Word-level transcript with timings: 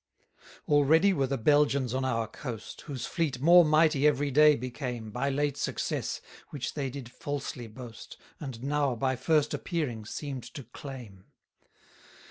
168 0.65 0.73
Already 0.75 1.13
were 1.13 1.27
the 1.27 1.37
Belgians 1.37 1.93
on 1.93 2.03
our 2.03 2.25
coast, 2.25 2.81
Whose 2.87 3.05
fleet 3.05 3.39
more 3.39 3.63
mighty 3.63 4.07
every 4.07 4.31
day 4.31 4.55
became 4.55 5.11
By 5.11 5.29
late 5.29 5.57
success, 5.57 6.21
which 6.49 6.73
they 6.73 6.89
did 6.89 7.11
falsely 7.11 7.67
boast, 7.67 8.17
And 8.39 8.63
now 8.63 8.95
by 8.95 9.15
first 9.15 9.53
appearing 9.53 10.05
seem'd 10.05 10.45
to 10.55 10.63
claim. 10.63 11.25